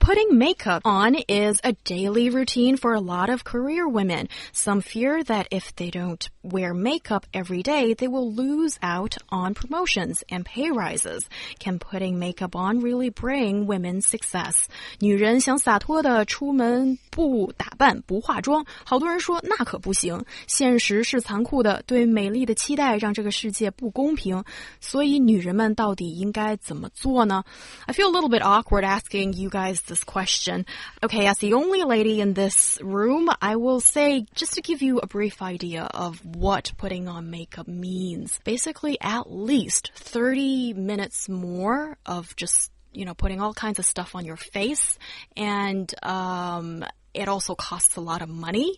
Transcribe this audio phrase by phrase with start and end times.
[0.00, 4.28] Putting makeup on is a daily routine for a lot of career women.
[4.52, 9.54] Some fear that if they don't wear makeup every day, they will lose out on
[9.54, 11.22] promotions and pay rises.
[11.58, 14.68] Can putting makeup on really bring women success?
[15.00, 20.24] 女人想洒脱的出门不打扮不化妆，好多人说那可不行。
[20.46, 24.44] 现实是残酷的，对美丽的期待让这个世界不公平。
[24.80, 27.42] 所以女人们到底应该怎么做呢？
[27.86, 30.65] I feel a little bit awkward asking you guys this question.
[31.03, 34.99] Okay, as the only lady in this room, I will say just to give you
[34.99, 38.39] a brief idea of what putting on makeup means.
[38.45, 44.15] Basically, at least 30 minutes more of just you know, putting all kinds of stuff
[44.15, 44.97] on your face
[45.37, 46.83] and, um,
[47.13, 48.77] it also costs a lot of money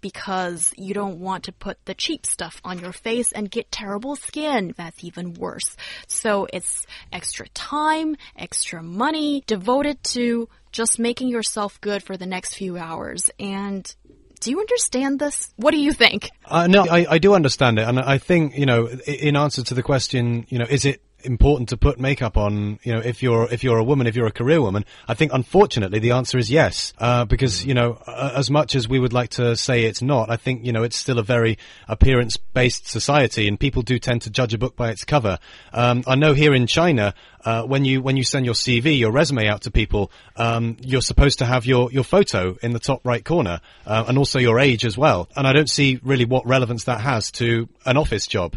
[0.00, 4.16] because you don't want to put the cheap stuff on your face and get terrible
[4.16, 4.74] skin.
[4.76, 5.76] That's even worse.
[6.06, 12.54] So it's extra time, extra money devoted to just making yourself good for the next
[12.54, 13.30] few hours.
[13.38, 13.94] And
[14.40, 15.52] do you understand this?
[15.56, 16.30] What do you think?
[16.44, 17.88] Uh, no, I, I do understand it.
[17.88, 21.70] And I think, you know, in answer to the question, you know, is it important
[21.70, 24.32] to put makeup on, you know, if you're if you're a woman, if you're a
[24.32, 24.84] career woman?
[25.08, 28.98] I think unfortunately the answer is yes, uh, because you know, as much as we
[28.98, 31.58] would like to say it's not, I think you know it's still a very
[31.88, 35.38] appearance based society, and people do tend to judge a book by its cover.
[35.72, 37.14] Um, I know here in China.
[37.44, 41.02] Uh, when you when you send your CV, your resume out to people, um, you're
[41.02, 44.58] supposed to have your, your photo in the top right corner, uh, and also your
[44.58, 45.28] age as well.
[45.36, 48.56] And I don't see really what relevance that has to an office job.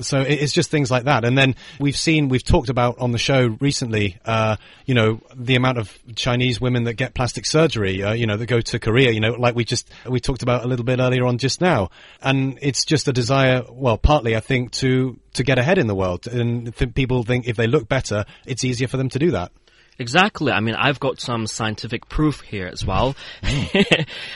[0.00, 1.24] So it's just things like that.
[1.24, 4.56] And then we've seen, we've talked about on the show recently, uh,
[4.86, 8.46] you know, the amount of Chinese women that get plastic surgery, uh, you know, that
[8.46, 11.24] go to Korea, you know, like we just, we talked about a little bit earlier
[11.26, 11.90] on just now.
[12.22, 15.94] And it's just a desire, well, partly I think to, to get ahead in the
[15.94, 16.26] world.
[16.26, 19.52] And th- people think if they look better, it's easier for them to do that.
[19.98, 20.52] Exactly.
[20.52, 23.14] I mean, I've got some scientific proof here as well.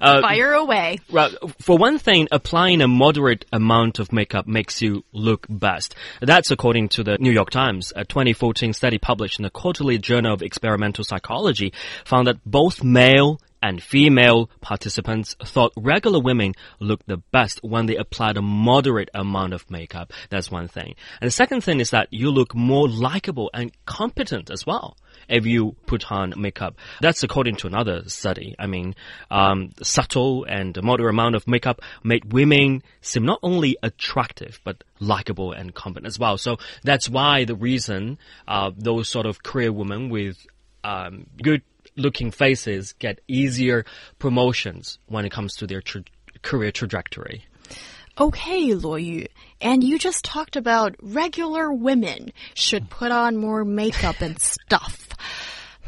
[0.00, 0.98] uh, Fire away.
[1.10, 1.32] Right.
[1.60, 5.94] For one thing, applying a moderate amount of makeup makes you look best.
[6.20, 7.92] That's according to the New York Times.
[7.94, 11.72] A 2014 study published in the Quarterly Journal of Experimental Psychology
[12.04, 17.96] found that both male and female participants thought regular women looked the best when they
[17.96, 20.12] applied a moderate amount of makeup.
[20.30, 20.94] That's one thing.
[21.20, 24.96] And the second thing is that you look more likable and competent as well
[25.28, 26.76] if you put on makeup.
[27.00, 28.54] That's according to another study.
[28.58, 28.94] I mean,
[29.30, 34.82] um, subtle and a moderate amount of makeup made women seem not only attractive, but
[35.00, 36.38] likable and competent as well.
[36.38, 38.18] So that's why the reason
[38.48, 40.44] uh, those sort of career women with
[40.84, 41.62] um, good
[41.96, 43.84] looking faces get easier
[44.18, 46.02] promotions when it comes to their tra
[46.42, 47.44] career trajectory.
[48.18, 49.26] Okay, Luo Yu.
[49.60, 55.01] And you just talked about regular women should put on more makeup and stuff.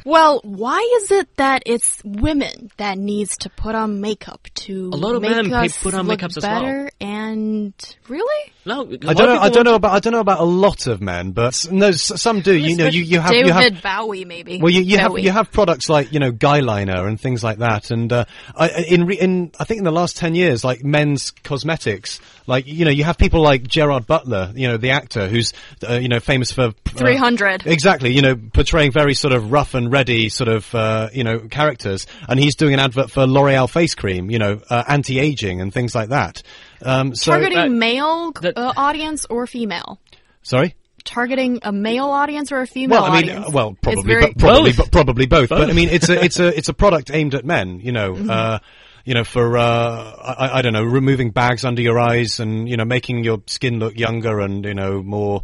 [0.05, 4.97] Well, why is it that it's women that needs to put on makeup to a
[4.97, 6.91] lot of make men us put on look makeups as better?
[7.01, 7.73] And
[8.07, 9.39] really, no, I don't know.
[9.39, 9.93] I don't know about.
[9.93, 12.55] I don't know about a lot of men, but no, some do.
[12.55, 14.61] You know, you you have David you have Bowie maybe.
[14.61, 17.59] Well, you, you have you have products like you know guy liner and things like
[17.59, 20.85] that, and uh, I, in re- in I think in the last ten years, like
[20.85, 25.29] men's cosmetics, like you know you have people like Gerard Butler, you know the actor
[25.29, 25.55] who's
[25.89, 27.67] uh, you know famous for uh, 300.
[27.67, 31.39] exactly, you know portraying very sort of rough and ready sort of uh, you know
[31.49, 35.61] characters, and he's doing an advert for L'Oreal face cream, you know uh, anti aging
[35.61, 36.43] and things like that.
[36.83, 39.99] Um, so Targeting uh, male that- uh, audience or female?
[40.43, 40.75] sorry.
[41.05, 43.53] Targeting a male audience or a female Well, I mean, audience?
[43.53, 44.77] well, probably, very- but probably, Both.
[44.79, 45.49] but probably both.
[45.51, 47.79] But I mean, it's a, it's a, it's a product aimed at men.
[47.81, 48.31] You know, Mm-hmm.
[48.31, 48.59] uh,
[49.05, 52.79] you know, for uh, I, I don't know, removing bags under your eyes and you
[52.79, 55.43] know, making your skin look younger and you know more.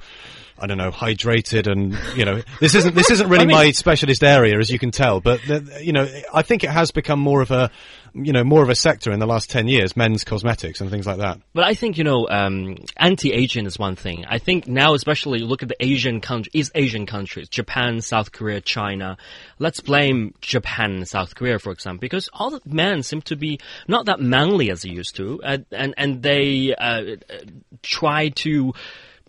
[0.60, 3.71] I don't know, hydrated and, you know, this isn't, this isn't really I mean- my
[3.72, 5.41] specialist area, as you can tell, but,
[5.80, 7.71] you know, I think it has become more of a,
[8.15, 11.07] you know, more of a sector in the last 10 years, men's cosmetics and things
[11.07, 11.41] like that.
[11.54, 14.24] But I think, you know, um, anti-aging is one thing.
[14.27, 18.60] I think now, especially look at the Asian countries, East Asian countries, Japan, South Korea,
[18.60, 19.16] China.
[19.59, 23.60] Let's blame Japan and South Korea, for example, because all the men seem to be
[23.86, 27.39] not that manly as they used to, uh, and, and they, uh, uh,
[27.83, 28.72] try to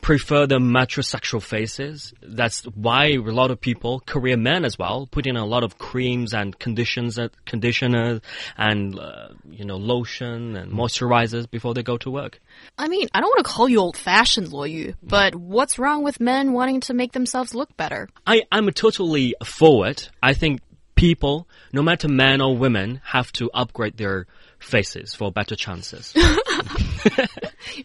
[0.01, 2.13] prefer the metrosexual faces.
[2.21, 5.77] That's why a lot of people, Korean men as well, put in a lot of
[5.77, 8.21] creams and conditions, uh, conditioners
[8.57, 12.39] and uh, you know lotion and moisturizers before they go to work.
[12.77, 16.03] I mean, I don't want to call you old fashioned, Luo Yu, but what's wrong
[16.03, 18.09] with men wanting to make themselves look better?
[18.25, 20.09] I I'm totally for it.
[20.21, 20.61] I think
[21.01, 24.27] people, no matter men or women, have to upgrade their
[24.59, 26.13] faces for better chances.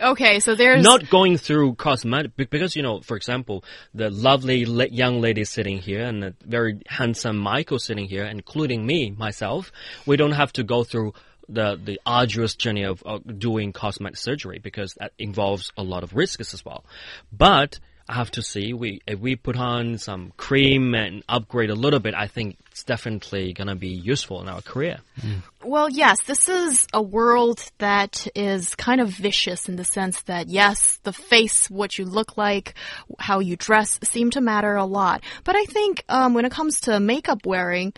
[0.00, 3.64] Okay, so there's Not going through cosmetic because you know, for example,
[3.94, 9.10] the lovely young lady sitting here and the very handsome Michael sitting here, including me
[9.10, 9.70] myself,
[10.04, 11.14] we don't have to go through
[11.48, 16.14] the the arduous journey of, of doing cosmetic surgery because that involves a lot of
[16.14, 16.84] risks as well.
[17.32, 17.78] But
[18.08, 21.98] I have to see we if we put on some cream and upgrade a little
[21.98, 24.98] bit, I think it's definitely gonna be useful in our career.
[25.64, 30.48] Well, yes, this is a world that is kind of vicious in the sense that,
[30.48, 32.74] yes, the face, what you look like,
[33.18, 35.22] how you dress seem to matter a lot.
[35.42, 37.92] But I think um, when it comes to makeup wearing,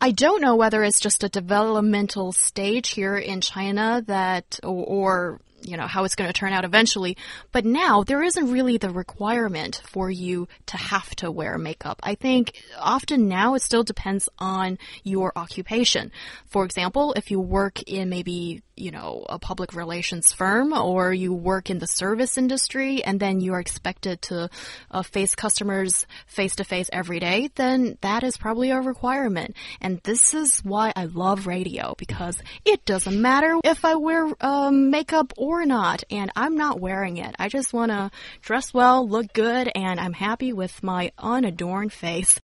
[0.00, 5.40] I don't know whether it's just a developmental stage here in China that, or, or
[5.62, 7.16] you know, how it's going to turn out eventually.
[7.52, 12.00] But now there isn't really the requirement for you to have to wear makeup.
[12.02, 16.12] I think often now it still depends on your occupation.
[16.46, 21.32] For example, if you work in maybe, you know, a public relations firm or you
[21.32, 24.48] work in the service industry and then you are expected to
[24.90, 29.56] uh, face customers face to face every day, then that is probably a requirement.
[29.80, 34.90] And this is why I love radio because it doesn't matter if I wear um,
[34.90, 37.34] makeup or not, and I'm not wearing it.
[37.38, 38.10] I just want to
[38.40, 42.40] dress well, look good, and I'm happy with my unadorned face.